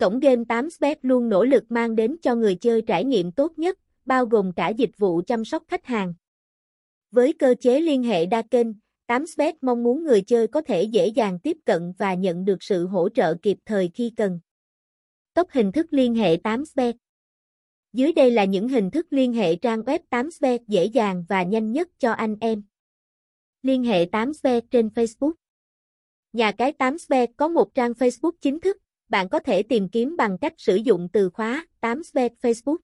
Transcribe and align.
Cổng 0.00 0.20
game 0.20 0.44
8 0.48 0.70
Spec 0.70 0.98
luôn 1.02 1.28
nỗ 1.28 1.44
lực 1.44 1.64
mang 1.68 1.96
đến 1.96 2.16
cho 2.22 2.34
người 2.34 2.54
chơi 2.54 2.82
trải 2.82 3.04
nghiệm 3.04 3.32
tốt 3.32 3.58
nhất, 3.58 3.78
bao 4.04 4.26
gồm 4.26 4.52
cả 4.52 4.68
dịch 4.68 4.90
vụ 4.98 5.22
chăm 5.26 5.44
sóc 5.44 5.62
khách 5.68 5.86
hàng. 5.86 6.14
Với 7.10 7.32
cơ 7.32 7.54
chế 7.60 7.80
liên 7.80 8.02
hệ 8.02 8.26
đa 8.26 8.42
kênh, 8.42 8.66
8 9.06 9.26
Spec 9.26 9.62
mong 9.62 9.82
muốn 9.82 10.04
người 10.04 10.22
chơi 10.22 10.46
có 10.46 10.62
thể 10.62 10.82
dễ 10.82 11.06
dàng 11.06 11.38
tiếp 11.38 11.56
cận 11.64 11.92
và 11.98 12.14
nhận 12.14 12.44
được 12.44 12.62
sự 12.62 12.86
hỗ 12.86 13.08
trợ 13.08 13.34
kịp 13.42 13.58
thời 13.64 13.90
khi 13.94 14.12
cần. 14.16 14.40
Tốc 15.34 15.50
hình 15.50 15.72
thức 15.72 15.86
liên 15.90 16.14
hệ 16.14 16.36
8 16.36 16.64
Spec 16.64 16.96
Dưới 17.92 18.12
đây 18.12 18.30
là 18.30 18.44
những 18.44 18.68
hình 18.68 18.90
thức 18.90 19.06
liên 19.10 19.32
hệ 19.32 19.56
trang 19.56 19.80
web 19.80 19.98
8 20.10 20.30
Spec 20.30 20.60
dễ 20.68 20.84
dàng 20.84 21.24
và 21.28 21.42
nhanh 21.42 21.72
nhất 21.72 21.88
cho 21.98 22.12
anh 22.12 22.36
em. 22.40 22.62
Liên 23.62 23.84
hệ 23.84 24.04
8 24.12 24.34
Spec 24.34 24.64
trên 24.70 24.88
Facebook 24.88 25.32
Nhà 26.32 26.52
cái 26.52 26.72
8 26.72 26.98
Spec 26.98 27.30
có 27.36 27.48
một 27.48 27.74
trang 27.74 27.92
Facebook 27.92 28.32
chính 28.40 28.60
thức, 28.60 28.76
bạn 29.10 29.28
có 29.28 29.38
thể 29.38 29.62
tìm 29.62 29.88
kiếm 29.88 30.16
bằng 30.16 30.38
cách 30.38 30.54
sử 30.56 30.76
dụng 30.76 31.08
từ 31.12 31.30
khóa 31.30 31.66
8sbet 31.80 32.30
Facebook. 32.42 32.76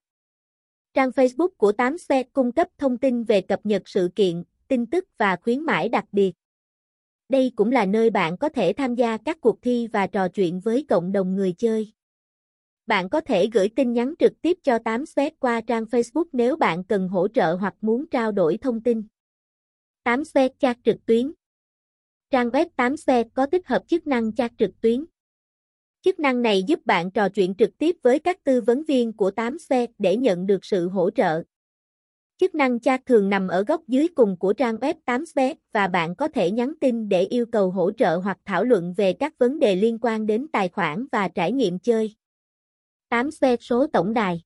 Trang 0.93 1.09
Facebook 1.09 1.49
của 1.57 1.71
8sbet 1.71 2.23
cung 2.33 2.51
cấp 2.51 2.67
thông 2.77 2.97
tin 2.97 3.23
về 3.23 3.41
cập 3.41 3.59
nhật 3.63 3.81
sự 3.85 4.09
kiện, 4.15 4.43
tin 4.67 4.85
tức 4.85 5.05
và 5.17 5.35
khuyến 5.35 5.61
mãi 5.61 5.89
đặc 5.89 6.05
biệt. 6.11 6.33
Đây 7.29 7.51
cũng 7.55 7.71
là 7.71 7.85
nơi 7.85 8.09
bạn 8.09 8.37
có 8.37 8.49
thể 8.49 8.73
tham 8.77 8.95
gia 8.95 9.17
các 9.17 9.41
cuộc 9.41 9.61
thi 9.61 9.87
và 9.87 10.07
trò 10.07 10.27
chuyện 10.27 10.59
với 10.59 10.85
cộng 10.89 11.11
đồng 11.11 11.35
người 11.35 11.53
chơi. 11.57 11.93
Bạn 12.85 13.09
có 13.09 13.21
thể 13.21 13.49
gửi 13.53 13.69
tin 13.75 13.93
nhắn 13.93 14.13
trực 14.19 14.41
tiếp 14.41 14.57
cho 14.63 14.77
8sbet 14.77 15.31
qua 15.39 15.61
trang 15.61 15.83
Facebook 15.83 16.25
nếu 16.31 16.55
bạn 16.55 16.83
cần 16.83 17.07
hỗ 17.07 17.27
trợ 17.27 17.55
hoặc 17.59 17.75
muốn 17.81 18.07
trao 18.07 18.31
đổi 18.31 18.57
thông 18.57 18.83
tin. 18.83 19.03
8sbet 20.03 20.49
chat 20.59 20.77
trực 20.83 21.05
tuyến 21.05 21.31
Trang 22.29 22.49
web 22.49 22.65
8sbet 22.77 23.25
có 23.33 23.45
tích 23.45 23.67
hợp 23.67 23.83
chức 23.87 24.07
năng 24.07 24.35
chat 24.35 24.51
trực 24.57 24.81
tuyến. 24.81 25.05
Chức 26.01 26.19
năng 26.19 26.41
này 26.41 26.63
giúp 26.63 26.85
bạn 26.85 27.11
trò 27.11 27.29
chuyện 27.29 27.55
trực 27.55 27.77
tiếp 27.77 27.95
với 28.03 28.19
các 28.19 28.43
tư 28.43 28.61
vấn 28.61 28.83
viên 28.83 29.13
của 29.13 29.31
8 29.31 29.59
xe 29.59 29.85
để 29.99 30.17
nhận 30.17 30.45
được 30.45 30.65
sự 30.65 30.89
hỗ 30.89 31.09
trợ. 31.09 31.43
Chức 32.37 32.55
năng 32.55 32.79
chat 32.79 33.05
thường 33.05 33.29
nằm 33.29 33.47
ở 33.47 33.63
góc 33.63 33.81
dưới 33.87 34.07
cùng 34.15 34.37
của 34.37 34.53
trang 34.53 34.75
web 34.75 34.93
8 35.05 35.25
xe 35.25 35.53
và 35.73 35.87
bạn 35.87 36.15
có 36.15 36.27
thể 36.27 36.51
nhắn 36.51 36.73
tin 36.81 37.09
để 37.09 37.21
yêu 37.23 37.45
cầu 37.45 37.71
hỗ 37.71 37.91
trợ 37.91 38.17
hoặc 38.17 38.37
thảo 38.45 38.63
luận 38.63 38.93
về 38.97 39.13
các 39.13 39.37
vấn 39.37 39.59
đề 39.59 39.75
liên 39.75 39.97
quan 40.01 40.25
đến 40.25 40.47
tài 40.53 40.69
khoản 40.69 41.05
và 41.11 41.27
trải 41.27 41.51
nghiệm 41.51 41.79
chơi. 41.79 42.15
8 43.09 43.31
xe 43.31 43.55
số 43.59 43.87
tổng 43.87 44.13
đài 44.13 44.43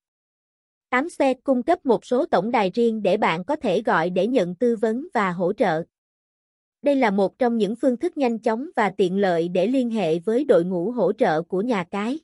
8 0.89 1.09
xe 1.09 1.33
cung 1.33 1.63
cấp 1.63 1.85
một 1.85 2.05
số 2.05 2.25
tổng 2.25 2.51
đài 2.51 2.71
riêng 2.73 3.03
để 3.03 3.17
bạn 3.17 3.43
có 3.45 3.55
thể 3.55 3.81
gọi 3.81 4.09
để 4.09 4.27
nhận 4.27 4.55
tư 4.55 4.75
vấn 4.75 5.07
và 5.13 5.31
hỗ 5.31 5.53
trợ. 5.53 5.83
Đây 6.81 6.95
là 6.95 7.11
một 7.11 7.39
trong 7.39 7.57
những 7.57 7.75
phương 7.75 7.97
thức 7.97 8.17
nhanh 8.17 8.39
chóng 8.39 8.69
và 8.75 8.89
tiện 8.89 9.17
lợi 9.17 9.47
để 9.47 9.67
liên 9.67 9.89
hệ 9.89 10.19
với 10.19 10.43
đội 10.43 10.65
ngũ 10.65 10.91
hỗ 10.91 11.13
trợ 11.13 11.41
của 11.41 11.61
nhà 11.61 11.83
cái. 11.83 12.19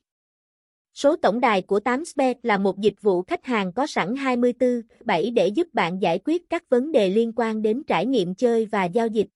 Số 0.94 1.16
tổng 1.16 1.40
đài 1.40 1.62
của 1.62 1.78
8sbet 1.78 2.34
là 2.42 2.58
một 2.58 2.78
dịch 2.78 2.94
vụ 3.00 3.22
khách 3.22 3.44
hàng 3.44 3.72
có 3.72 3.86
sẵn 3.86 4.14
24/7 4.14 5.34
để 5.34 5.48
giúp 5.48 5.68
bạn 5.72 6.02
giải 6.02 6.18
quyết 6.24 6.50
các 6.50 6.68
vấn 6.68 6.92
đề 6.92 7.10
liên 7.10 7.32
quan 7.36 7.62
đến 7.62 7.82
trải 7.86 8.06
nghiệm 8.06 8.34
chơi 8.34 8.66
và 8.66 8.84
giao 8.84 9.06
dịch. 9.06 9.28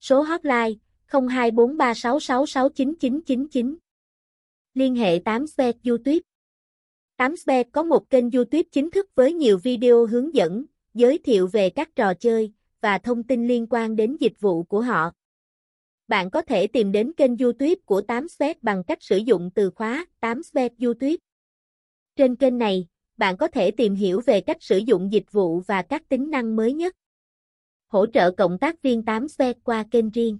Số 0.00 0.22
hotline 0.22 0.70
0243666999. 1.08 3.76
Liên 4.74 4.94
hệ 4.94 5.18
8sbet 5.18 5.72
YouTube 5.84 6.18
8sbet 7.18 7.64
có 7.72 7.82
một 7.82 8.10
kênh 8.10 8.30
YouTube 8.30 8.62
chính 8.72 8.90
thức 8.90 9.10
với 9.14 9.32
nhiều 9.32 9.58
video 9.58 10.06
hướng 10.06 10.34
dẫn, 10.34 10.64
giới 10.94 11.18
thiệu 11.18 11.46
về 11.46 11.70
các 11.70 11.96
trò 11.96 12.14
chơi, 12.14 12.52
và 12.84 12.98
thông 12.98 13.22
tin 13.22 13.46
liên 13.46 13.66
quan 13.70 13.96
đến 13.96 14.16
dịch 14.20 14.40
vụ 14.40 14.62
của 14.62 14.80
họ. 14.80 15.10
Bạn 16.08 16.30
có 16.30 16.42
thể 16.42 16.66
tìm 16.66 16.92
đến 16.92 17.12
kênh 17.12 17.36
YouTube 17.36 17.74
của 17.84 18.02
8sbet 18.08 18.54
bằng 18.62 18.84
cách 18.84 19.02
sử 19.02 19.16
dụng 19.16 19.50
từ 19.54 19.70
khóa 19.70 20.06
8sbet 20.20 20.70
YouTube. 20.82 21.16
Trên 22.16 22.36
kênh 22.36 22.58
này, 22.58 22.86
bạn 23.16 23.36
có 23.36 23.48
thể 23.48 23.70
tìm 23.70 23.94
hiểu 23.94 24.20
về 24.26 24.40
cách 24.40 24.56
sử 24.60 24.78
dụng 24.78 25.12
dịch 25.12 25.32
vụ 25.32 25.60
và 25.60 25.82
các 25.82 26.08
tính 26.08 26.30
năng 26.30 26.56
mới 26.56 26.72
nhất. 26.72 26.96
Hỗ 27.86 28.06
trợ 28.06 28.30
cộng 28.30 28.58
tác 28.58 28.82
viên 28.82 29.00
8sbet 29.00 29.54
qua 29.64 29.84
kênh 29.90 30.10
riêng. 30.10 30.38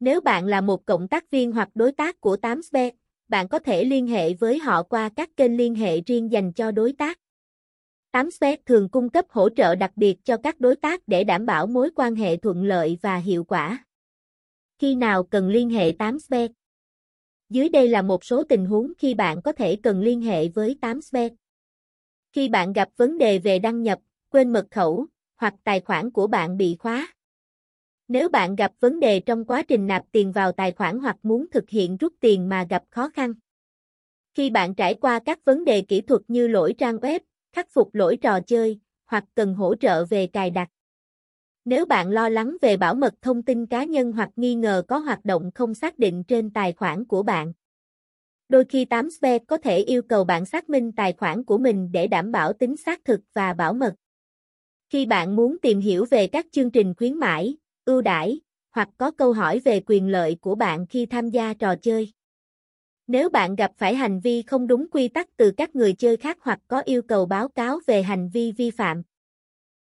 Nếu 0.00 0.20
bạn 0.20 0.46
là 0.46 0.60
một 0.60 0.86
cộng 0.86 1.08
tác 1.08 1.30
viên 1.30 1.52
hoặc 1.52 1.68
đối 1.74 1.92
tác 1.92 2.20
của 2.20 2.36
8sbet, 2.42 2.90
bạn 3.28 3.48
có 3.48 3.58
thể 3.58 3.84
liên 3.84 4.06
hệ 4.06 4.34
với 4.34 4.58
họ 4.58 4.82
qua 4.82 5.08
các 5.16 5.36
kênh 5.36 5.56
liên 5.56 5.74
hệ 5.74 6.00
riêng 6.00 6.32
dành 6.32 6.52
cho 6.52 6.70
đối 6.70 6.92
tác. 6.92 7.18
8spec 8.18 8.56
thường 8.66 8.88
cung 8.88 9.08
cấp 9.08 9.24
hỗ 9.28 9.48
trợ 9.48 9.74
đặc 9.74 9.92
biệt 9.96 10.24
cho 10.24 10.36
các 10.36 10.60
đối 10.60 10.76
tác 10.76 11.08
để 11.08 11.24
đảm 11.24 11.46
bảo 11.46 11.66
mối 11.66 11.90
quan 11.96 12.14
hệ 12.14 12.36
thuận 12.36 12.64
lợi 12.64 12.98
và 13.02 13.16
hiệu 13.16 13.44
quả. 13.44 13.84
Khi 14.78 14.94
nào 14.94 15.24
cần 15.24 15.48
liên 15.48 15.70
hệ 15.70 15.92
8spec? 15.92 16.48
Dưới 17.50 17.68
đây 17.68 17.88
là 17.88 18.02
một 18.02 18.24
số 18.24 18.44
tình 18.44 18.66
huống 18.66 18.92
khi 18.98 19.14
bạn 19.14 19.42
có 19.42 19.52
thể 19.52 19.76
cần 19.82 20.00
liên 20.00 20.20
hệ 20.20 20.48
với 20.48 20.76
8spec. 20.80 21.30
Khi 22.32 22.48
bạn 22.48 22.72
gặp 22.72 22.88
vấn 22.96 23.18
đề 23.18 23.38
về 23.38 23.58
đăng 23.58 23.82
nhập, 23.82 23.98
quên 24.30 24.52
mật 24.52 24.66
khẩu, 24.70 25.06
hoặc 25.36 25.54
tài 25.64 25.80
khoản 25.80 26.10
của 26.10 26.26
bạn 26.26 26.56
bị 26.56 26.76
khóa. 26.78 27.12
Nếu 28.08 28.28
bạn 28.28 28.56
gặp 28.56 28.72
vấn 28.80 29.00
đề 29.00 29.20
trong 29.20 29.44
quá 29.44 29.62
trình 29.62 29.86
nạp 29.86 30.04
tiền 30.12 30.32
vào 30.32 30.52
tài 30.52 30.72
khoản 30.72 30.98
hoặc 30.98 31.16
muốn 31.22 31.46
thực 31.50 31.70
hiện 31.70 31.96
rút 31.96 32.12
tiền 32.20 32.48
mà 32.48 32.66
gặp 32.70 32.82
khó 32.90 33.08
khăn. 33.08 33.34
Khi 34.34 34.50
bạn 34.50 34.74
trải 34.74 34.94
qua 34.94 35.18
các 35.24 35.44
vấn 35.44 35.64
đề 35.64 35.80
kỹ 35.80 36.00
thuật 36.00 36.22
như 36.28 36.48
lỗi 36.48 36.74
trang 36.78 36.96
web, 36.96 37.20
khắc 37.52 37.70
phục 37.70 37.94
lỗi 37.94 38.16
trò 38.16 38.40
chơi, 38.40 38.80
hoặc 39.06 39.24
cần 39.34 39.54
hỗ 39.54 39.74
trợ 39.74 40.04
về 40.04 40.26
cài 40.26 40.50
đặt. 40.50 40.68
Nếu 41.64 41.86
bạn 41.86 42.10
lo 42.10 42.28
lắng 42.28 42.56
về 42.62 42.76
bảo 42.76 42.94
mật 42.94 43.14
thông 43.22 43.42
tin 43.42 43.66
cá 43.66 43.84
nhân 43.84 44.12
hoặc 44.12 44.30
nghi 44.36 44.54
ngờ 44.54 44.82
có 44.88 44.98
hoạt 44.98 45.24
động 45.24 45.50
không 45.54 45.74
xác 45.74 45.98
định 45.98 46.24
trên 46.24 46.50
tài 46.50 46.72
khoản 46.72 47.04
của 47.04 47.22
bạn. 47.22 47.52
Đôi 48.48 48.64
khi 48.64 48.84
8spe 48.84 49.38
có 49.38 49.56
thể 49.56 49.78
yêu 49.78 50.02
cầu 50.02 50.24
bạn 50.24 50.44
xác 50.46 50.70
minh 50.70 50.92
tài 50.92 51.12
khoản 51.12 51.44
của 51.44 51.58
mình 51.58 51.92
để 51.92 52.06
đảm 52.06 52.32
bảo 52.32 52.52
tính 52.52 52.76
xác 52.76 53.04
thực 53.04 53.20
và 53.34 53.52
bảo 53.52 53.72
mật. 53.72 53.94
Khi 54.90 55.06
bạn 55.06 55.36
muốn 55.36 55.56
tìm 55.62 55.80
hiểu 55.80 56.04
về 56.10 56.26
các 56.26 56.46
chương 56.52 56.70
trình 56.70 56.94
khuyến 56.96 57.14
mãi, 57.14 57.56
ưu 57.84 58.02
đãi, 58.02 58.40
hoặc 58.70 58.88
có 58.98 59.10
câu 59.10 59.32
hỏi 59.32 59.58
về 59.58 59.80
quyền 59.86 60.08
lợi 60.08 60.36
của 60.40 60.54
bạn 60.54 60.86
khi 60.86 61.06
tham 61.06 61.30
gia 61.30 61.54
trò 61.54 61.76
chơi. 61.76 62.12
Nếu 63.08 63.28
bạn 63.28 63.56
gặp 63.56 63.72
phải 63.78 63.94
hành 63.94 64.20
vi 64.20 64.42
không 64.42 64.66
đúng 64.66 64.86
quy 64.90 65.08
tắc 65.08 65.36
từ 65.36 65.50
các 65.50 65.76
người 65.76 65.92
chơi 65.92 66.16
khác 66.16 66.38
hoặc 66.40 66.60
có 66.68 66.80
yêu 66.80 67.02
cầu 67.02 67.26
báo 67.26 67.48
cáo 67.48 67.78
về 67.86 68.02
hành 68.02 68.28
vi 68.28 68.52
vi 68.52 68.70
phạm, 68.70 69.02